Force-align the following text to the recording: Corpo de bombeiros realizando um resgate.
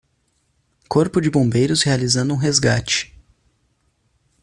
Corpo 0.89 1.21
de 1.21 1.29
bombeiros 1.29 1.83
realizando 1.83 2.33
um 2.33 2.35
resgate. 2.35 3.15